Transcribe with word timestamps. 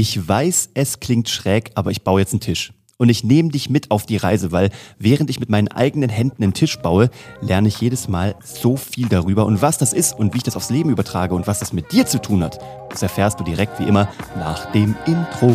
Ich 0.00 0.28
weiß, 0.28 0.70
es 0.74 1.00
klingt 1.00 1.28
schräg, 1.28 1.72
aber 1.74 1.90
ich 1.90 2.02
baue 2.04 2.20
jetzt 2.20 2.32
einen 2.32 2.38
Tisch. 2.38 2.72
Und 2.98 3.08
ich 3.08 3.24
nehme 3.24 3.48
dich 3.48 3.68
mit 3.68 3.90
auf 3.90 4.06
die 4.06 4.16
Reise, 4.16 4.52
weil 4.52 4.70
während 4.96 5.28
ich 5.28 5.40
mit 5.40 5.48
meinen 5.48 5.66
eigenen 5.66 6.08
Händen 6.08 6.40
einen 6.40 6.54
Tisch 6.54 6.78
baue, 6.78 7.10
lerne 7.40 7.66
ich 7.66 7.80
jedes 7.80 8.06
Mal 8.06 8.36
so 8.44 8.76
viel 8.76 9.08
darüber. 9.08 9.44
Und 9.44 9.60
was 9.60 9.76
das 9.76 9.92
ist 9.92 10.16
und 10.16 10.34
wie 10.34 10.36
ich 10.36 10.44
das 10.44 10.54
aufs 10.54 10.70
Leben 10.70 10.90
übertrage 10.90 11.34
und 11.34 11.48
was 11.48 11.58
das 11.58 11.72
mit 11.72 11.90
dir 11.90 12.06
zu 12.06 12.20
tun 12.20 12.44
hat, 12.44 12.60
das 12.90 13.02
erfährst 13.02 13.40
du 13.40 13.44
direkt 13.44 13.80
wie 13.80 13.88
immer 13.88 14.08
nach 14.36 14.70
dem 14.70 14.94
Intro. 15.04 15.52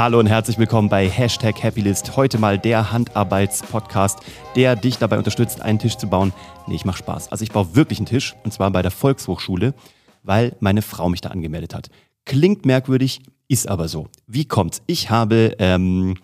Hallo 0.00 0.18
und 0.18 0.28
herzlich 0.28 0.56
willkommen 0.56 0.88
bei 0.88 1.06
Hashtag 1.10 1.62
Happylist. 1.62 2.16
Heute 2.16 2.38
mal 2.38 2.58
der 2.58 2.90
Handarbeitspodcast, 2.90 4.20
der 4.56 4.74
dich 4.74 4.96
dabei 4.96 5.18
unterstützt, 5.18 5.60
einen 5.60 5.78
Tisch 5.78 5.98
zu 5.98 6.08
bauen. 6.08 6.32
Nee, 6.66 6.76
ich 6.76 6.86
mach 6.86 6.96
Spaß. 6.96 7.30
Also 7.30 7.42
ich 7.42 7.52
baue 7.52 7.76
wirklich 7.76 7.98
einen 7.98 8.06
Tisch 8.06 8.34
und 8.42 8.50
zwar 8.50 8.70
bei 8.70 8.80
der 8.80 8.92
Volkshochschule, 8.92 9.74
weil 10.22 10.56
meine 10.60 10.80
Frau 10.80 11.10
mich 11.10 11.20
da 11.20 11.28
angemeldet 11.28 11.74
hat. 11.74 11.90
Klingt 12.24 12.64
merkwürdig, 12.64 13.20
ist 13.46 13.68
aber 13.68 13.88
so. 13.88 14.08
Wie 14.26 14.46
kommt's? 14.46 14.80
Ich 14.86 15.10
habe 15.10 15.54
ähm, 15.58 16.16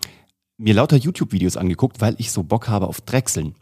mir 0.57 0.73
lauter 0.73 0.97
YouTube-Videos 0.97 1.55
angeguckt, 1.55 2.01
weil 2.01 2.15
ich 2.17 2.31
so 2.31 2.41
Bock 2.41 2.69
habe 2.69 2.87
auf 2.87 3.01
Drechseln. 3.01 3.53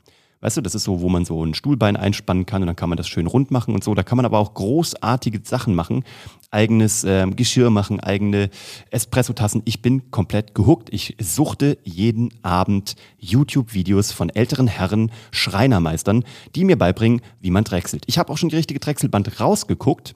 Weißt 0.45 0.57
du, 0.57 0.61
das 0.61 0.75
ist 0.75 0.83
so, 0.83 1.01
wo 1.01 1.09
man 1.09 1.25
so 1.25 1.43
ein 1.43 1.55
Stuhlbein 1.55 1.97
einspannen 1.97 2.45
kann 2.45 2.61
und 2.61 2.67
dann 2.67 2.75
kann 2.75 2.87
man 2.87 2.97
das 2.97 3.07
schön 3.07 3.25
rund 3.25 3.49
machen 3.49 3.73
und 3.73 3.83
so. 3.83 3.95
Da 3.95 4.03
kann 4.03 4.15
man 4.15 4.25
aber 4.25 4.37
auch 4.37 4.53
großartige 4.53 5.41
Sachen 5.43 5.73
machen. 5.73 6.03
Eigenes 6.51 7.03
ähm, 7.03 7.35
Geschirr 7.35 7.71
machen, 7.71 7.99
eigene 7.99 8.51
Espresso-Tassen. 8.91 9.63
Ich 9.65 9.81
bin 9.81 10.11
komplett 10.11 10.53
gehuckt. 10.53 10.89
Ich 10.91 11.17
suchte 11.19 11.79
jeden 11.83 12.29
Abend 12.43 12.95
YouTube-Videos 13.17 14.11
von 14.11 14.29
älteren 14.29 14.67
Herren, 14.67 15.11
Schreinermeistern, 15.31 16.23
die 16.53 16.63
mir 16.63 16.77
beibringen, 16.77 17.21
wie 17.41 17.49
man 17.49 17.63
drechselt. 17.63 18.03
Ich 18.05 18.19
habe 18.19 18.31
auch 18.31 18.37
schon 18.37 18.49
die 18.49 18.55
richtige 18.55 18.79
Drechselband 18.79 19.39
rausgeguckt, 19.39 20.13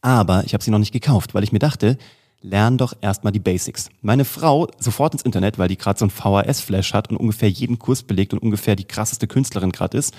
aber 0.00 0.44
ich 0.44 0.54
habe 0.54 0.62
sie 0.62 0.70
noch 0.70 0.78
nicht 0.78 0.92
gekauft, 0.92 1.34
weil 1.34 1.42
ich 1.42 1.50
mir 1.50 1.58
dachte, 1.58 1.98
lern 2.42 2.78
doch 2.78 2.94
erstmal 3.00 3.32
die 3.32 3.38
Basics. 3.38 3.90
Meine 4.00 4.24
Frau 4.24 4.68
sofort 4.78 5.12
ins 5.12 5.22
Internet, 5.22 5.58
weil 5.58 5.68
die 5.68 5.76
gerade 5.76 5.98
so 5.98 6.06
ein 6.06 6.10
VHS-Flash 6.10 6.94
hat 6.94 7.10
und 7.10 7.16
ungefähr 7.16 7.50
jeden 7.50 7.78
Kurs 7.78 8.02
belegt 8.02 8.32
und 8.32 8.40
ungefähr 8.40 8.76
die 8.76 8.84
krasseste 8.84 9.26
Künstlerin 9.26 9.72
gerade 9.72 9.98
ist, 9.98 10.14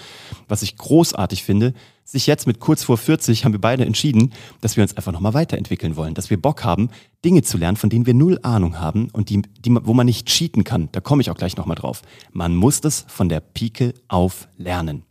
was 0.48 0.62
ich 0.62 0.78
großartig 0.78 1.44
finde. 1.44 1.74
Sich 2.04 2.28
jetzt 2.28 2.46
mit 2.46 2.60
kurz 2.60 2.84
vor 2.84 2.98
40 2.98 3.46
haben 3.46 3.54
wir 3.54 3.62
beide 3.62 3.86
entschieden, 3.86 4.34
dass 4.60 4.76
wir 4.76 4.84
uns 4.84 4.98
einfach 4.98 5.12
nochmal 5.12 5.34
weiterentwickeln 5.34 5.96
wollen, 5.96 6.14
dass 6.14 6.30
wir 6.30 6.42
Bock 6.42 6.64
haben, 6.64 6.90
Dinge 7.24 7.42
zu 7.42 7.58
lernen, 7.58 7.78
von 7.78 7.90
denen 7.90 8.06
wir 8.06 8.14
null 8.14 8.40
Ahnung 8.44 8.80
haben 8.80 9.10
und 9.12 9.30
die, 9.30 9.42
die, 9.60 9.76
wo 9.84 9.94
man 9.94 10.06
nicht 10.06 10.28
cheaten 10.28 10.64
kann. 10.64 10.90
Da 10.92 11.00
komme 11.00 11.22
ich 11.22 11.30
auch 11.30 11.38
gleich 11.38 11.58
nochmal 11.58 11.76
drauf. 11.76 12.02
Man 12.32 12.56
muss 12.56 12.82
das 12.82 13.06
von 13.08 13.30
der 13.30 13.40
Pike 13.40 13.94
auf 14.08 14.48
lernen. 14.58 15.04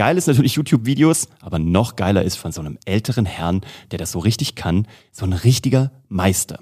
Geil 0.00 0.16
ist 0.16 0.28
natürlich 0.28 0.54
YouTube-Videos, 0.54 1.28
aber 1.42 1.58
noch 1.58 1.94
geiler 1.94 2.22
ist 2.22 2.36
von 2.36 2.52
so 2.52 2.62
einem 2.62 2.78
älteren 2.86 3.26
Herrn, 3.26 3.60
der 3.90 3.98
das 3.98 4.12
so 4.12 4.18
richtig 4.18 4.54
kann, 4.54 4.86
so 5.12 5.26
ein 5.26 5.34
richtiger 5.34 5.90
Meister. 6.08 6.60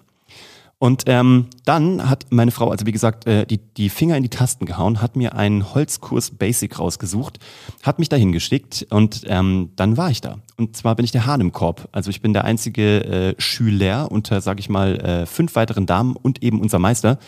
Und 0.79 1.05
ähm, 1.07 1.47
dann 1.65 2.11
hat 2.11 2.27
meine 2.31 2.51
Frau, 2.51 2.71
also 2.71 2.85
wie 2.85 2.91
gesagt, 2.91 3.29
äh, 3.29 3.47
die, 3.47 3.59
die 3.59 3.91
Finger 3.91 4.17
in 4.17 4.25
die 4.25 4.29
Tasten 4.29 4.67
gehauen, 4.67 5.01
hat 5.01 5.15
mir 5.15 5.37
einen 5.37 5.73
Holzkurs 5.73 6.33
Basic 6.33 6.81
rausgesucht, 6.81 7.39
hat 7.85 8.01
mich 8.01 8.09
dahin 8.09 8.33
geschickt 8.33 8.85
und 8.91 9.23
ähm, 9.29 9.71
dann 9.77 9.97
war 9.97 10.11
ich 10.11 10.21
da. 10.21 10.39
Und 10.57 10.77
zwar 10.77 10.97
bin 10.97 11.05
ich 11.05 11.13
der 11.13 11.27
Hahn 11.27 11.41
im 11.41 11.53
Korb. 11.53 11.89
Also 11.93 12.11
ich 12.11 12.21
bin 12.21 12.33
der 12.33 12.45
einzige 12.45 13.05
äh, 13.05 13.35
Schüler 13.41 14.11
unter, 14.11 14.41
sag 14.41 14.59
ich 14.59 14.69
mal, 14.69 14.97
äh, 14.97 15.27
fünf 15.27 15.55
weiteren 15.55 15.87
Damen 15.87 16.17
und 16.17 16.43
eben 16.43 16.61
unser 16.61 16.81
Meister. 16.81 17.21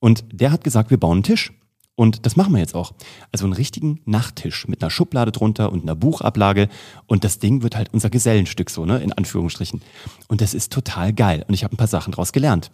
Und 0.00 0.24
der 0.32 0.50
hat 0.50 0.64
gesagt, 0.64 0.90
wir 0.90 0.98
bauen 0.98 1.18
einen 1.18 1.22
Tisch. 1.22 1.52
Und 1.96 2.26
das 2.26 2.36
machen 2.36 2.52
wir 2.52 2.60
jetzt 2.60 2.74
auch. 2.74 2.92
Also 3.32 3.46
einen 3.46 3.54
richtigen 3.54 4.00
Nachttisch 4.04 4.68
mit 4.68 4.82
einer 4.82 4.90
Schublade 4.90 5.32
drunter 5.32 5.72
und 5.72 5.82
einer 5.82 5.96
Buchablage. 5.96 6.68
Und 7.06 7.24
das 7.24 7.38
Ding 7.38 7.62
wird 7.62 7.74
halt 7.74 7.88
unser 7.92 8.10
Gesellenstück 8.10 8.68
so, 8.68 8.84
ne, 8.84 8.98
in 8.98 9.12
Anführungsstrichen. 9.12 9.80
Und 10.28 10.42
das 10.42 10.52
ist 10.52 10.72
total 10.72 11.14
geil. 11.14 11.44
Und 11.48 11.54
ich 11.54 11.64
habe 11.64 11.74
ein 11.74 11.78
paar 11.78 11.86
Sachen 11.86 12.12
daraus 12.12 12.32
gelernt. 12.32 12.70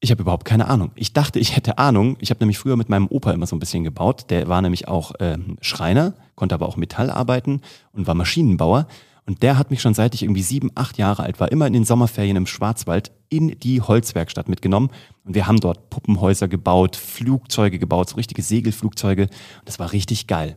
Ich 0.00 0.12
habe 0.12 0.22
überhaupt 0.22 0.44
keine 0.44 0.68
Ahnung. 0.68 0.92
Ich 0.94 1.12
dachte, 1.12 1.40
ich 1.40 1.56
hätte 1.56 1.78
Ahnung. 1.78 2.16
Ich 2.20 2.30
habe 2.30 2.38
nämlich 2.38 2.58
früher 2.58 2.76
mit 2.76 2.88
meinem 2.88 3.08
Opa 3.08 3.32
immer 3.32 3.48
so 3.48 3.56
ein 3.56 3.58
bisschen 3.58 3.82
gebaut. 3.82 4.26
Der 4.30 4.46
war 4.46 4.62
nämlich 4.62 4.86
auch 4.86 5.12
ähm, 5.18 5.56
Schreiner, 5.60 6.14
konnte 6.36 6.54
aber 6.54 6.68
auch 6.68 6.76
Metall 6.76 7.10
arbeiten 7.10 7.62
und 7.92 8.06
war 8.06 8.14
Maschinenbauer. 8.14 8.86
Und 9.28 9.42
der 9.42 9.58
hat 9.58 9.70
mich 9.70 9.82
schon 9.82 9.92
seit 9.92 10.14
ich 10.14 10.22
irgendwie 10.22 10.42
sieben, 10.42 10.70
acht 10.74 10.96
Jahre 10.96 11.22
alt 11.22 11.38
war, 11.38 11.52
immer 11.52 11.66
in 11.66 11.74
den 11.74 11.84
Sommerferien 11.84 12.38
im 12.38 12.46
Schwarzwald 12.46 13.12
in 13.28 13.60
die 13.60 13.82
Holzwerkstatt 13.82 14.48
mitgenommen. 14.48 14.88
Und 15.22 15.34
wir 15.34 15.46
haben 15.46 15.60
dort 15.60 15.90
Puppenhäuser 15.90 16.48
gebaut, 16.48 16.96
Flugzeuge 16.96 17.78
gebaut, 17.78 18.08
so 18.08 18.16
richtige 18.16 18.40
Segelflugzeuge. 18.40 19.24
Und 19.24 19.68
das 19.68 19.78
war 19.78 19.92
richtig 19.92 20.28
geil. 20.28 20.56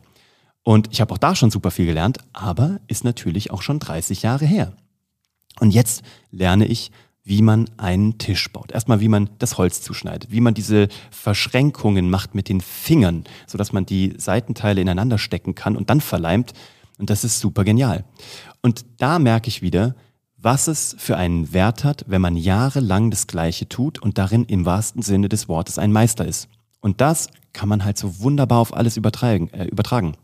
Und 0.62 0.88
ich 0.90 1.02
habe 1.02 1.12
auch 1.12 1.18
da 1.18 1.34
schon 1.34 1.50
super 1.50 1.70
viel 1.70 1.84
gelernt, 1.84 2.16
aber 2.32 2.80
ist 2.86 3.04
natürlich 3.04 3.50
auch 3.50 3.60
schon 3.60 3.78
30 3.78 4.22
Jahre 4.22 4.46
her. 4.46 4.72
Und 5.60 5.72
jetzt 5.72 6.02
lerne 6.30 6.64
ich, 6.64 6.92
wie 7.24 7.42
man 7.42 7.68
einen 7.76 8.16
Tisch 8.16 8.50
baut. 8.54 8.72
Erstmal, 8.72 9.00
wie 9.00 9.08
man 9.08 9.28
das 9.38 9.58
Holz 9.58 9.82
zuschneidet, 9.82 10.32
wie 10.32 10.40
man 10.40 10.54
diese 10.54 10.88
Verschränkungen 11.10 12.08
macht 12.08 12.34
mit 12.34 12.48
den 12.48 12.62
Fingern, 12.62 13.24
sodass 13.46 13.74
man 13.74 13.84
die 13.84 14.14
Seitenteile 14.16 14.80
ineinander 14.80 15.18
stecken 15.18 15.54
kann 15.54 15.76
und 15.76 15.90
dann 15.90 16.00
verleimt. 16.00 16.54
Und 16.98 17.10
das 17.10 17.24
ist 17.24 17.38
super 17.38 17.64
genial. 17.64 18.04
Und 18.62 18.84
da 18.98 19.18
merke 19.18 19.48
ich 19.48 19.60
wieder, 19.60 19.94
was 20.36 20.66
es 20.66 20.96
für 20.98 21.16
einen 21.16 21.52
Wert 21.52 21.84
hat, 21.84 22.04
wenn 22.08 22.20
man 22.20 22.36
jahrelang 22.36 23.10
das 23.10 23.26
Gleiche 23.26 23.68
tut 23.68 24.00
und 24.00 24.18
darin 24.18 24.44
im 24.44 24.64
wahrsten 24.64 25.02
Sinne 25.02 25.28
des 25.28 25.48
Wortes 25.48 25.78
ein 25.78 25.92
Meister 25.92 26.26
ist. 26.26 26.48
Und 26.80 27.00
das 27.00 27.28
kann 27.52 27.68
man 27.68 27.84
halt 27.84 27.98
so 27.98 28.20
wunderbar 28.20 28.58
auf 28.58 28.74
alles 28.74 28.96
übertragen. 28.96 29.50
Äh, 29.50 29.66
übertragen. 29.66 30.16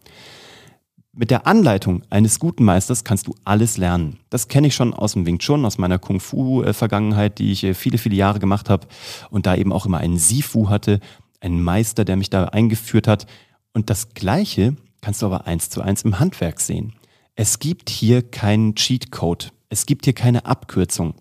Mit 1.13 1.31
der 1.31 1.47
Anleitung 1.47 2.03
eines 2.11 2.39
guten 2.39 2.65
Meisters 2.65 3.03
kannst 3.03 3.27
du 3.27 3.35
alles 3.45 3.77
lernen. 3.77 4.19
Das 4.31 4.49
kenne 4.49 4.69
ich 4.69 4.75
schon 4.75 4.95
aus 4.95 5.13
dem 5.13 5.27
Wing 5.27 5.39
Chun, 5.39 5.65
aus 5.65 5.79
meiner 5.79 5.99
Kung 5.99 6.21
Fu-Vergangenheit, 6.21 7.39
die 7.39 7.53
ich 7.53 7.65
äh, 7.65 7.75
viele, 7.75 7.99
viele 7.99 8.17
Jahre 8.17 8.39
gemacht 8.39 8.71
habe 8.71 8.87
und 9.31 9.47
da 9.47 9.57
eben 9.57 9.73
auch 9.73 9.87
immer 9.87 9.99
einen 9.99 10.19
Sifu 10.19 10.69
hatte, 10.69 11.01
einen 11.41 11.63
Meister, 11.63 12.05
der 12.05 12.17
mich 12.17 12.31
da 12.31 12.45
eingeführt 12.47 13.09
hat. 13.09 13.27
Und 13.73 13.91
das 13.91 14.15
Gleiche 14.15 14.77
kannst 15.01 15.23
du 15.23 15.27
aber 15.27 15.47
eins 15.47 15.71
zu 15.71 15.81
eins 15.81 16.03
im 16.03 16.19
Handwerk 16.19 16.61
sehen. 16.61 16.95
Es 17.41 17.61
gibt 17.61 17.89
hier 17.89 18.23
keinen 18.23 18.75
Cheatcode. 18.75 19.53
Es 19.69 19.87
gibt 19.87 20.07
hier 20.07 20.13
keine 20.13 20.45
Abkürzung. 20.45 21.15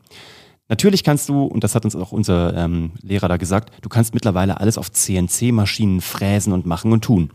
Natürlich 0.68 1.04
kannst 1.04 1.30
du, 1.30 1.44
und 1.44 1.64
das 1.64 1.76
hat 1.76 1.86
uns 1.86 1.96
auch 1.96 2.12
unser 2.12 2.56
ähm, 2.58 2.94
Lehrer 3.04 3.28
da 3.28 3.38
gesagt, 3.38 3.72
du 3.84 3.88
kannst 3.88 4.16
mittlerweile 4.16 4.60
alles 4.60 4.80
auf 4.80 4.92
CNC-Maschinen 4.92 6.02
fräsen 6.02 6.54
und 6.54 6.66
machen 6.66 6.92
und 6.92 7.04
tun. 7.04 7.30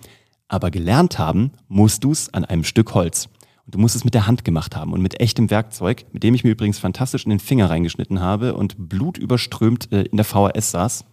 Aber 0.49 0.73
gelernt 0.73 1.21
haben 1.21 1.53
musst 1.69 2.03
du 2.03 2.11
es 2.11 2.35
an 2.35 2.45
einem 2.45 2.65
Stück 2.65 2.93
Holz. 2.93 3.29
Und 3.67 3.77
du 3.77 3.79
musst 3.79 3.95
es 3.95 4.05
mit 4.05 4.15
der 4.15 4.27
Hand 4.27 4.45
gemacht 4.45 4.75
haben 4.75 4.93
und 4.93 5.01
mit 5.01 5.21
echtem 5.21 5.49
Werkzeug, 5.49 6.05
mit 6.11 6.25
dem 6.25 6.35
ich 6.35 6.43
mir 6.43 6.51
übrigens 6.51 6.81
fantastisch 6.81 7.23
in 7.23 7.31
den 7.31 7.39
Finger 7.39 7.71
reingeschnitten 7.71 8.19
habe 8.19 8.55
und 8.57 8.89
blutüberströmt 8.89 9.93
äh, 9.93 10.03
in 10.03 10.17
der 10.17 10.27
VHS 10.27 10.73
saß. 10.73 11.05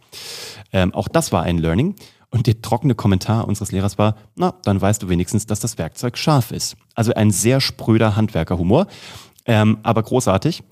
Ähm, 0.74 0.92
auch 0.96 1.08
das 1.08 1.32
war 1.32 1.44
ein 1.44 1.60
Learning. 1.60 1.94
Und 2.32 2.46
der 2.46 2.62
trockene 2.62 2.96
Kommentar 2.96 3.48
unseres 3.48 3.72
Lehrers 3.72 3.98
war, 3.98 4.16
na, 4.36 4.54
dann 4.64 4.80
weißt 4.80 5.02
du 5.02 5.10
wenigstens, 5.10 5.48
dass 5.48 5.60
das 5.60 5.78
Werkzeug 5.78 6.18
scharf 6.18 6.52
ist. 6.52 6.78
Also 6.94 7.14
ein 7.14 7.32
sehr 7.32 7.60
spröder 7.60 8.16
Handwerkerhumor, 8.16 8.88
ähm, 9.46 9.80
aber 9.84 10.04
großartig. 10.04 10.64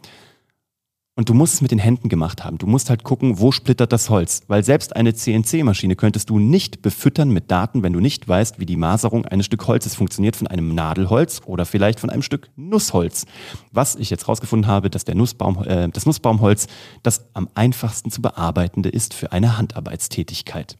Und 1.18 1.30
du 1.30 1.34
musst 1.34 1.56
es 1.56 1.62
mit 1.62 1.72
den 1.72 1.80
Händen 1.80 2.10
gemacht 2.10 2.44
haben. 2.44 2.60
Du 2.60 2.68
musst 2.68 2.92
halt 2.92 3.04
gucken, 3.04 3.40
wo 3.40 3.52
splittert 3.52 3.92
das 3.92 4.12
Holz. 4.12 4.42
Weil 4.48 4.64
selbst 4.64 4.96
eine 4.96 5.16
CNC-Maschine 5.16 5.96
könntest 5.96 6.30
du 6.30 6.38
nicht 6.38 6.84
befüttern 6.84 7.32
mit 7.32 7.50
Daten, 7.50 7.82
wenn 7.82 7.92
du 7.92 8.00
nicht 8.00 8.28
weißt, 8.28 8.60
wie 8.60 8.68
die 8.68 8.76
Maserung 8.76 9.26
eines 9.26 9.48
Stück 9.48 9.66
Holzes 9.66 9.96
funktioniert 9.96 10.36
von 10.36 10.46
einem 10.46 10.76
Nadelholz 10.76 11.42
oder 11.48 11.66
vielleicht 11.66 12.00
von 12.00 12.12
einem 12.12 12.22
Stück 12.22 12.52
Nussholz. 12.56 13.26
Was 13.72 13.96
ich 13.96 14.12
jetzt 14.12 14.28
rausgefunden 14.28 14.70
habe, 14.70 14.92
dass 14.92 15.06
der 15.06 15.16
Nussbaum, 15.16 15.64
äh, 15.64 15.90
das 15.90 16.06
Nussbaumholz 16.06 16.68
das 17.02 17.26
am 17.34 17.50
einfachsten 17.56 18.12
zu 18.12 18.22
bearbeitende 18.22 18.90
ist 18.90 19.16
für 19.16 19.32
eine 19.32 19.58
Handarbeitstätigkeit. 19.58 20.78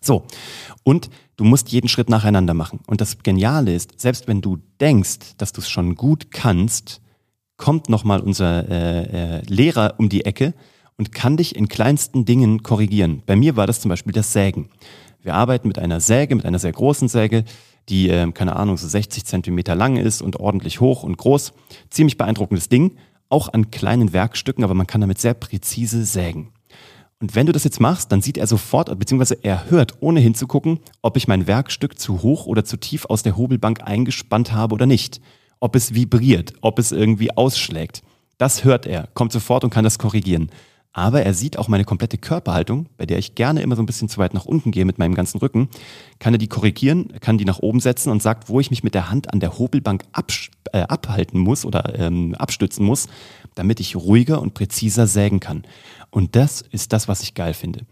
So, 0.00 0.24
und 0.82 1.10
du 1.36 1.44
musst 1.44 1.70
jeden 1.70 1.88
Schritt 1.88 2.08
nacheinander 2.08 2.54
machen. 2.54 2.80
Und 2.86 3.00
das 3.00 3.22
Geniale 3.22 3.74
ist, 3.74 4.00
selbst 4.00 4.28
wenn 4.28 4.40
du 4.40 4.58
denkst, 4.80 5.36
dass 5.38 5.52
du 5.52 5.60
es 5.60 5.68
schon 5.68 5.94
gut 5.94 6.30
kannst, 6.30 7.00
kommt 7.56 7.88
nochmal 7.88 8.20
unser 8.20 8.68
äh, 8.68 9.38
äh, 9.38 9.42
Lehrer 9.46 9.94
um 9.98 10.08
die 10.08 10.24
Ecke 10.24 10.54
und 10.96 11.12
kann 11.12 11.36
dich 11.36 11.56
in 11.56 11.68
kleinsten 11.68 12.24
Dingen 12.24 12.62
korrigieren. 12.62 13.22
Bei 13.26 13.36
mir 13.36 13.56
war 13.56 13.66
das 13.66 13.80
zum 13.80 13.88
Beispiel 13.88 14.12
das 14.12 14.32
Sägen. 14.32 14.68
Wir 15.22 15.34
arbeiten 15.34 15.68
mit 15.68 15.78
einer 15.78 16.00
Säge, 16.00 16.34
mit 16.36 16.44
einer 16.44 16.58
sehr 16.58 16.72
großen 16.72 17.08
Säge, 17.08 17.44
die, 17.88 18.08
äh, 18.08 18.30
keine 18.32 18.56
Ahnung, 18.56 18.76
so 18.76 18.86
60 18.86 19.24
Zentimeter 19.24 19.74
lang 19.74 19.96
ist 19.96 20.22
und 20.22 20.36
ordentlich 20.36 20.80
hoch 20.80 21.02
und 21.02 21.18
groß. 21.18 21.52
Ziemlich 21.90 22.16
beeindruckendes 22.16 22.68
Ding, 22.68 22.96
auch 23.28 23.52
an 23.52 23.70
kleinen 23.70 24.12
Werkstücken, 24.12 24.64
aber 24.64 24.74
man 24.74 24.86
kann 24.86 25.00
damit 25.00 25.18
sehr 25.18 25.34
präzise 25.34 26.04
sägen. 26.04 26.52
Und 27.20 27.34
wenn 27.34 27.46
du 27.46 27.52
das 27.52 27.64
jetzt 27.64 27.80
machst, 27.80 28.12
dann 28.12 28.22
sieht 28.22 28.38
er 28.38 28.46
sofort, 28.46 28.96
beziehungsweise 28.96 29.38
er 29.42 29.70
hört, 29.70 29.94
ohne 30.00 30.20
hinzugucken, 30.20 30.78
ob 31.02 31.16
ich 31.16 31.26
mein 31.26 31.48
Werkstück 31.48 31.98
zu 31.98 32.22
hoch 32.22 32.46
oder 32.46 32.64
zu 32.64 32.76
tief 32.76 33.06
aus 33.06 33.24
der 33.24 33.36
Hobelbank 33.36 33.80
eingespannt 33.82 34.52
habe 34.52 34.74
oder 34.74 34.86
nicht. 34.86 35.20
Ob 35.58 35.74
es 35.74 35.94
vibriert, 35.94 36.52
ob 36.60 36.78
es 36.78 36.92
irgendwie 36.92 37.36
ausschlägt. 37.36 38.02
Das 38.38 38.62
hört 38.62 38.86
er, 38.86 39.08
kommt 39.14 39.32
sofort 39.32 39.64
und 39.64 39.70
kann 39.70 39.82
das 39.82 39.98
korrigieren. 39.98 40.50
Aber 40.98 41.22
er 41.22 41.32
sieht 41.32 41.58
auch 41.58 41.68
meine 41.68 41.84
komplette 41.84 42.18
Körperhaltung, 42.18 42.86
bei 42.96 43.06
der 43.06 43.18
ich 43.18 43.36
gerne 43.36 43.62
immer 43.62 43.76
so 43.76 43.82
ein 43.82 43.86
bisschen 43.86 44.08
zu 44.08 44.18
weit 44.18 44.34
nach 44.34 44.44
unten 44.44 44.72
gehe 44.72 44.84
mit 44.84 44.98
meinem 44.98 45.14
ganzen 45.14 45.38
Rücken, 45.38 45.68
kann 46.18 46.34
er 46.34 46.38
die 46.38 46.48
korrigieren, 46.48 47.12
kann 47.20 47.38
die 47.38 47.44
nach 47.44 47.60
oben 47.60 47.78
setzen 47.78 48.10
und 48.10 48.20
sagt, 48.20 48.48
wo 48.48 48.58
ich 48.58 48.70
mich 48.70 48.82
mit 48.82 48.94
der 48.94 49.08
Hand 49.08 49.32
an 49.32 49.38
der 49.38 49.58
Hobelbank 49.58 50.02
äh, 50.72 50.80
abhalten 50.80 51.38
muss 51.38 51.64
oder 51.64 51.96
ähm, 51.98 52.34
abstützen 52.34 52.84
muss, 52.84 53.06
damit 53.54 53.78
ich 53.78 53.94
ruhiger 53.94 54.42
und 54.42 54.54
präziser 54.54 55.06
sägen 55.06 55.38
kann. 55.38 55.62
Und 56.10 56.34
das 56.34 56.62
ist 56.62 56.92
das, 56.92 57.06
was 57.06 57.22
ich 57.22 57.34
geil 57.34 57.54
finde. 57.54 57.86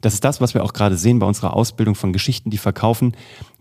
Das 0.00 0.14
ist 0.14 0.24
das, 0.24 0.40
was 0.40 0.54
wir 0.54 0.64
auch 0.64 0.72
gerade 0.72 0.96
sehen 0.96 1.20
bei 1.20 1.26
unserer 1.26 1.54
Ausbildung 1.54 1.94
von 1.94 2.12
Geschichten, 2.12 2.50
die 2.50 2.58
verkaufen, 2.58 3.12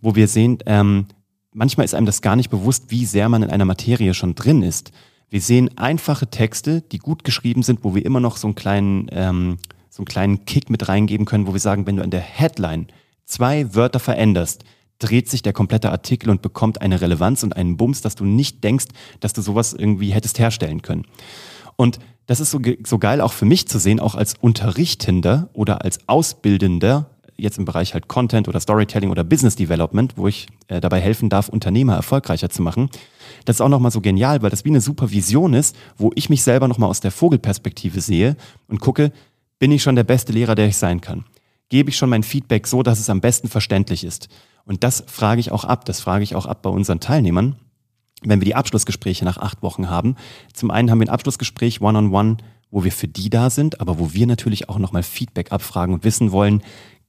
wo 0.02 0.16
wir 0.16 0.28
sehen, 0.28 0.58
ähm, 0.66 1.06
manchmal 1.54 1.86
ist 1.86 1.94
einem 1.94 2.08
das 2.08 2.22
gar 2.22 2.36
nicht 2.36 2.50
bewusst, 2.50 2.86
wie 2.90 3.06
sehr 3.06 3.30
man 3.30 3.44
in 3.44 3.52
einer 3.52 3.66
Materie 3.66 4.16
schon 4.16 4.34
drin 4.34 4.64
ist. 4.64 4.92
Wir 5.30 5.42
sehen 5.42 5.78
einfache 5.78 6.28
Texte, 6.28 6.82
die 6.82 7.00
gut 7.00 7.24
geschrieben 7.24 7.64
sind, 7.64 7.84
wo 7.84 7.94
wir 7.94 8.06
immer 8.06 8.20
noch 8.20 8.38
so 8.38 8.48
einen 8.48 8.56
kleinen, 8.56 9.08
ähm, 9.12 9.58
so 9.90 10.02
einen 10.02 10.08
kleinen 10.08 10.46
Kick 10.46 10.70
mit 10.70 10.88
reingeben 10.88 11.26
können, 11.26 11.48
wo 11.48 11.54
wir 11.54 11.60
sagen, 11.60 11.86
wenn 11.86 11.98
du 11.98 12.04
in 12.04 12.12
der 12.12 12.22
Headline 12.22 12.88
zwei 13.26 13.76
Wörter 13.76 14.00
veränderst, 14.00 14.64
dreht 15.00 15.30
sich 15.30 15.42
der 15.42 15.54
komplette 15.54 15.92
Artikel 15.92 16.30
und 16.30 16.42
bekommt 16.42 16.82
eine 16.82 17.02
Relevanz 17.02 17.44
und 17.44 17.56
einen 17.56 17.78
Bums, 17.78 18.02
dass 18.02 18.16
du 18.16 18.26
nicht 18.26 18.64
denkst, 18.64 18.88
dass 19.20 19.34
du 19.34 19.42
sowas 19.42 19.74
irgendwie 19.74 20.12
hättest 20.12 20.40
herstellen 20.40 20.82
können. 20.82 21.06
Und 21.76 22.00
das 22.26 22.40
ist 22.40 22.52
so, 22.52 22.60
so 22.86 22.98
geil 22.98 23.22
auch 23.22 23.34
für 23.34 23.46
mich 23.46 23.68
zu 23.68 23.80
sehen, 23.80 24.00
auch 24.00 24.16
als 24.16 24.36
Unterrichtender 24.40 25.50
oder 25.54 25.84
als 25.84 26.00
Ausbildender, 26.08 27.12
jetzt 27.38 27.57
im 27.57 27.66
Bereich 27.66 27.94
halt 27.94 28.07
Content 28.07 28.48
oder 28.48 28.60
Storytelling 28.60 29.10
oder 29.10 29.24
Business 29.24 29.56
Development, 29.56 30.13
wo 30.18 30.28
ich 30.28 30.48
äh, 30.68 30.81
dabei 30.81 31.00
helfen 31.00 31.30
darf, 31.30 31.50
Unternehmer 31.50 31.95
erfolgreicher 31.95 32.50
zu 32.50 32.62
machen. 32.62 32.89
Das 33.45 33.57
ist 33.57 33.62
auch 33.62 33.69
nochmal 33.69 33.92
so 33.92 34.01
genial, 34.01 34.42
weil 34.42 34.50
das 34.50 34.66
wie 34.66 34.69
eine 34.69 34.81
super 34.81 35.12
Vision 35.12 35.54
ist, 35.54 35.75
wo 35.98 36.12
ich 36.16 36.30
mich 36.30 36.44
selber 36.44 36.68
nochmal 36.68 36.89
aus 36.89 37.00
der 37.00 37.12
Vogelperspektive 37.12 38.01
sehe 38.01 38.36
und 38.68 38.80
gucke, 38.80 39.12
bin 39.60 39.72
ich 39.72 39.84
schon 39.84 39.95
der 39.95 40.04
beste 40.04 40.34
Lehrer, 40.34 40.56
der 40.56 40.68
ich 40.68 40.78
sein 40.78 41.01
kann? 41.01 41.25
Gebe 41.69 41.89
ich 41.89 41.98
schon 41.98 42.10
mein 42.10 42.24
Feedback 42.24 42.68
so, 42.68 42.84
dass 42.84 43.00
es 43.00 43.10
am 43.10 43.22
besten 43.22 43.48
verständlich 43.48 44.04
ist? 44.04 44.30
Und 44.66 44.83
das 44.83 45.04
frage 45.07 45.40
ich 45.40 45.51
auch 45.51 45.63
ab, 45.63 45.86
das 45.86 46.01
frage 46.01 46.24
ich 46.24 46.36
auch 46.36 46.45
ab 46.45 46.62
bei 46.62 46.69
unseren 46.69 47.00
Teilnehmern, 47.00 47.56
wenn 48.24 48.42
wir 48.42 48.45
die 48.45 48.56
Abschlussgespräche 48.56 49.25
nach 49.25 49.38
acht 49.38 49.63
Wochen 49.63 49.90
haben. 49.90 50.16
Zum 50.54 50.72
einen 50.72 50.92
haben 50.92 51.00
wir 51.00 51.07
ein 51.07 51.13
Abschlussgespräch 51.13 51.81
one-on-one, 51.81 52.31
-on 52.31 52.38
-one, 52.38 52.44
wo 52.69 52.83
wir 52.83 52.92
für 52.92 53.07
die 53.07 53.30
da 53.30 53.50
sind, 53.50 53.80
aber 53.80 54.00
wo 54.00 54.13
wir 54.13 54.28
natürlich 54.28 54.69
auch 54.69 54.78
nochmal 54.78 55.04
Feedback 55.04 55.51
abfragen 55.51 55.94
und 55.94 56.04
wissen 56.04 56.31
wollen, 56.31 56.62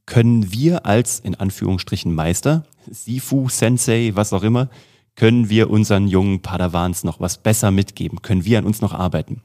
können 0.09 0.51
wir 0.53 0.87
als 0.87 1.21
in 1.21 1.35
Anführungsstrichen 1.35 2.15
Meister, 2.15 2.65
Sifu, 2.91 3.51
Sensei, 3.51 4.13
was 4.15 4.33
auch 4.33 4.43
immer, 4.43 4.71
können 5.17 5.51
wir 5.51 5.69
unseren 5.69 6.09
jungen 6.09 6.41
Padawans 6.41 7.05
noch 7.05 7.21
was 7.21 7.37
besser 7.37 7.71
mitgeben? 7.71 8.23
Können 8.23 8.47
wir 8.47 8.59
an 8.59 8.65
uns 8.65 8.81
noch 8.81 8.95
arbeiten? 8.95 9.43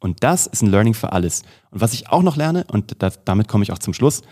Und 0.00 0.24
das 0.24 0.48
ist 0.48 0.62
ein 0.62 0.70
Learning 0.70 0.94
für 0.94 1.12
alles. 1.12 1.42
Und 1.70 1.80
was 1.80 1.92
ich 1.92 2.08
auch 2.08 2.22
noch 2.22 2.36
lerne, 2.36 2.64
und 2.72 3.00
das, 3.02 3.20
damit 3.24 3.46
komme 3.46 3.62
ich 3.62 3.70
auch 3.70 3.78
zum 3.78 3.94
Schluss, 3.94 4.22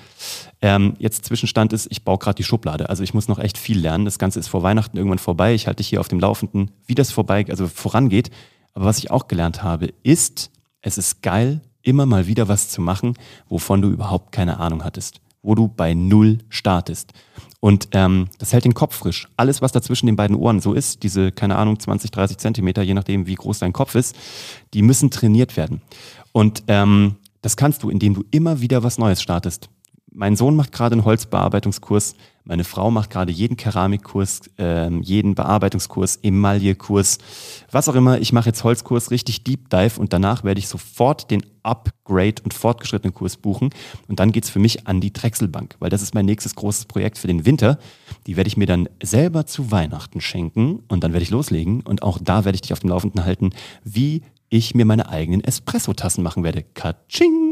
ähm, 0.63 0.95
jetzt 0.99 1.27
Zwischenstand 1.27 1.73
ist, 1.73 1.87
ich 1.91 2.03
baue 2.03 2.19
gerade 2.19 2.37
die 2.37 2.45
Schublade. 2.45 2.89
Also 2.89 3.05
ich 3.05 3.15
muss 3.15 3.29
noch 3.29 3.39
echt 3.39 3.57
viel 3.57 3.79
lernen. 3.79 4.05
Das 4.05 4.19
Ganze 4.19 4.41
ist 4.41 4.49
vor 4.49 4.65
Weihnachten 4.65 4.97
irgendwann 4.97 5.19
vorbei. 5.19 5.55
Ich 5.55 5.69
halte 5.69 5.77
dich 5.77 5.89
hier 5.89 6.01
auf 6.01 6.09
dem 6.09 6.19
Laufenden, 6.19 6.73
wie 6.87 6.97
das 6.97 7.13
vorbei, 7.13 7.47
also 7.49 7.69
vorangeht. 7.69 8.31
Aber 8.75 8.87
was 8.87 8.99
ich 8.99 9.13
auch 9.13 9.29
gelernt 9.29 9.63
habe, 9.63 9.93
ist, 10.03 10.51
es 10.83 10.99
ist 10.99 11.23
geil, 11.23 11.61
immer 11.83 12.05
mal 12.05 12.27
wieder 12.27 12.49
was 12.49 12.69
zu 12.69 12.81
machen, 12.81 13.15
wovon 13.49 13.81
du 13.81 13.91
überhaupt 13.91 14.33
keine 14.33 14.59
Ahnung 14.59 14.83
hattest 14.83 15.21
wo 15.43 15.55
du 15.55 15.69
bei 15.69 15.95
Null 15.95 16.39
startest. 16.49 17.13
Und 17.61 17.89
ähm, 17.93 18.29
das 18.39 18.53
hält 18.53 18.65
den 18.65 18.75
Kopf 18.75 18.95
frisch. 18.95 19.29
Alles, 19.37 19.61
was 19.61 19.73
da 19.73 19.83
zwischen 19.83 20.07
den 20.07 20.17
beiden 20.17 20.37
Ohren 20.37 20.61
so 20.61 20.75
ist, 20.75 21.03
diese, 21.03 21.33
keine 21.33 21.57
Ahnung, 21.57 21.79
20, 21.79 22.11
30 22.11 22.39
Zentimeter, 22.39 22.83
je 22.83 22.95
nachdem, 22.95 23.27
wie 23.27 23.35
groß 23.35 23.59
dein 23.59 23.73
Kopf 23.73 23.95
ist, 23.95 24.15
die 24.75 24.83
müssen 24.83 25.11
trainiert 25.11 25.57
werden. 25.57 25.83
Und 26.33 26.63
ähm, 26.69 27.17
das 27.43 27.57
kannst 27.57 27.83
du, 27.83 27.91
indem 27.91 28.15
du 28.15 28.25
immer 28.31 28.61
wieder 28.61 28.83
was 28.83 28.99
Neues 28.99 29.23
startest. 29.23 29.71
Mein 30.19 30.35
Sohn 30.35 30.57
macht 30.57 30.73
gerade 30.73 30.95
einen 30.95 31.05
Holzbearbeitungskurs. 31.05 32.17
Meine 32.43 32.65
Frau 32.65 32.91
macht 32.91 33.11
gerade 33.11 33.31
jeden 33.31 33.57
Keramikkurs, 33.57 34.41
äh, 34.59 34.91
jeden 35.01 35.37
Bearbeitungskurs, 35.37 36.17
Emaillekurs, 36.17 37.19
was 37.71 37.89
auch 37.89 37.95
immer. 37.95 38.21
Ich 38.21 38.33
mache 38.33 38.49
jetzt 38.49 38.65
Holzkurs, 38.65 39.13
richtig 39.13 39.45
Deep 39.45 39.71
Dive 39.71 40.01
und 40.01 40.13
danach 40.13 40.43
werde 40.43 40.59
ich 40.59 40.67
sofort 40.67 41.31
den 41.31 41.47
Upgrade 41.63 42.43
und 42.43 42.53
fortgeschrittenen 42.53 43.15
Kurs 43.15 43.37
buchen. 43.37 43.71
Und 44.09 44.19
dann 44.19 44.33
geht's 44.33 44.51
für 44.51 44.59
mich 44.59 44.89
an 44.89 45.01
die 45.01 45.13
Drechselbank, 45.13 45.77
weil 45.79 45.91
das 45.91 46.03
ist 46.03 46.17
mein 46.17 46.27
nächstes 46.27 46.57
großes 46.57 46.87
Projekt 46.87 47.17
für 47.17 47.29
den 47.29 47.47
Winter. 47.47 47.79
Die 48.27 48.37
werde 48.37 48.49
ich 48.49 48.57
mir 48.57 48.67
dann 48.67 48.89
selber 49.01 49.47
zu 49.47 49.71
Weihnachten 49.71 50.21
schenken 50.21 50.83
und 50.89 51.05
dann 51.05 51.13
werde 51.13 51.23
ich 51.23 51.31
loslegen. 51.31 51.83
Und 51.83 52.03
auch 52.03 52.19
da 52.21 52.45
werde 52.45 52.57
ich 52.57 52.63
dich 52.63 52.73
auf 52.73 52.81
dem 52.81 52.91
Laufenden 52.91 53.25
halten, 53.25 53.51
wie 53.85 54.23
ich 54.49 54.75
mir 54.75 54.85
meine 54.85 55.09
eigenen 55.11 55.45
Espresso-Tassen 55.45 56.25
machen 56.25 56.43
werde. 56.43 56.65
Katsching! 56.75 57.48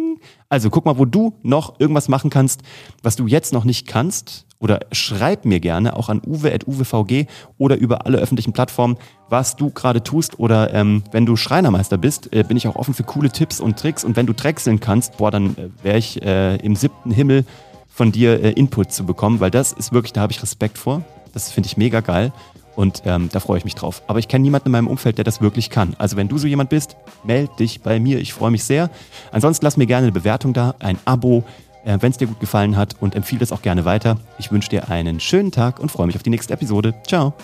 Also 0.49 0.71
guck 0.71 0.85
mal, 0.85 0.99
wo 0.99 1.05
du 1.05 1.35
noch 1.43 1.81
irgendwas 1.81 2.09
machen 2.09 2.31
kannst, 2.31 2.63
was 3.03 3.17
du 3.17 3.27
jetzt 3.27 3.53
noch 3.53 3.65
nicht 3.65 3.87
kannst. 3.87 4.47
Oder 4.59 4.81
schreib 4.91 5.45
mir 5.45 5.61
gerne 5.61 5.97
auch 5.97 6.09
an 6.09 6.23
uwe.uwvg 6.27 7.27
oder 7.59 7.77
über 7.77 8.07
alle 8.07 8.19
öffentlichen 8.19 8.55
Plattformen, 8.55 8.97
was 9.29 9.57
du 9.57 9.71
gerade 9.71 10.03
tust. 10.03 10.39
Oder 10.39 10.73
ähm, 10.73 11.03
wenn 11.13 11.27
du 11.27 11.37
Schreinermeister 11.37 11.99
bist, 11.99 12.33
äh, 12.33 12.43
bin 12.43 12.57
ich 12.57 12.67
auch 12.67 12.77
offen 12.77 12.95
für 12.95 13.03
coole 13.03 13.31
Tipps 13.31 13.61
und 13.61 13.79
Tricks. 13.79 14.03
Und 14.03 14.17
wenn 14.17 14.27
du 14.27 14.33
drechseln 14.33 14.81
kannst, 14.81 15.19
boah, 15.19 15.31
dann 15.31 15.57
äh, 15.57 15.69
wäre 15.83 15.99
ich 15.99 16.23
äh, 16.23 16.57
im 16.57 16.75
siebten 16.75 17.11
Himmel 17.11 17.45
von 17.89 18.13
dir 18.13 18.43
äh, 18.43 18.53
Input 18.53 18.93
zu 18.93 19.05
bekommen, 19.05 19.41
weil 19.41 19.51
das 19.51 19.73
ist 19.73 19.93
wirklich, 19.93 20.13
da 20.13 20.23
habe 20.23 20.33
ich 20.33 20.43
Respekt 20.43 20.79
vor. 20.79 21.03
Das 21.35 21.51
finde 21.53 21.67
ich 21.67 21.77
mega 21.77 22.01
geil. 22.01 22.33
Und 22.77 23.03
ähm, 23.07 23.31
da 23.33 23.41
freue 23.41 23.57
ich 23.59 23.65
mich 23.65 23.75
drauf. 23.75 24.03
Aber 24.07 24.19
ich 24.19 24.29
kenne 24.29 24.43
niemanden 24.43 24.69
in 24.69 24.73
meinem 24.73 24.87
Umfeld, 24.87 25.17
der 25.17 25.25
das 25.25 25.41
wirklich 25.41 25.71
kann. 25.71 25.97
Also 25.99 26.17
wenn 26.17 26.29
du 26.29 26.37
so 26.37 26.47
jemand 26.47 26.69
bist, 26.69 26.97
meld 27.25 27.59
dich 27.59 27.81
bei 27.81 28.01
mir. 28.01 28.19
Ich 28.19 28.33
freue 28.33 28.51
mich 28.51 28.65
sehr. 28.65 28.91
Ansonsten 29.33 29.65
lass 29.65 29.77
mir 29.77 29.87
gerne 29.87 30.07
eine 30.07 30.13
Bewertung 30.13 30.53
da, 30.53 30.75
ein 30.79 30.99
Abo, 31.05 31.45
äh, 31.85 31.99
wenn 32.01 32.11
es 32.11 32.19
dir 32.19 32.27
gut 32.27 32.41
gefallen 32.41 32.77
hat 32.77 32.97
und 33.01 33.15
empfehle 33.15 33.43
es 33.43 33.53
auch 33.53 33.63
gerne 33.63 33.85
weiter. 33.85 34.19
Ich 34.39 34.51
wünsche 34.53 34.71
dir 34.71 34.89
einen 34.91 35.21
schönen 35.21 35.53
Tag 35.53 35.81
und 35.81 35.91
freue 35.91 36.07
mich 36.07 36.17
auf 36.17 36.23
die 36.23 36.31
nächste 36.31 36.55
Episode. 36.55 36.95
Ciao. 37.07 37.35